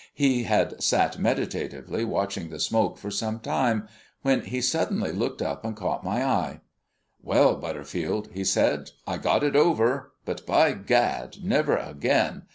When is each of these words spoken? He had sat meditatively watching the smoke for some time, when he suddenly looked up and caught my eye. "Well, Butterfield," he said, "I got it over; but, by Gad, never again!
He 0.15 0.45
had 0.45 0.81
sat 0.81 1.19
meditatively 1.19 2.03
watching 2.03 2.49
the 2.49 2.59
smoke 2.59 2.97
for 2.97 3.11
some 3.11 3.39
time, 3.39 3.87
when 4.23 4.41
he 4.45 4.59
suddenly 4.59 5.11
looked 5.11 5.43
up 5.43 5.63
and 5.63 5.75
caught 5.75 6.03
my 6.03 6.25
eye. 6.25 6.61
"Well, 7.21 7.55
Butterfield," 7.55 8.29
he 8.33 8.43
said, 8.43 8.89
"I 9.05 9.17
got 9.19 9.43
it 9.43 9.55
over; 9.55 10.13
but, 10.25 10.43
by 10.47 10.71
Gad, 10.73 11.37
never 11.43 11.77
again! 11.77 12.47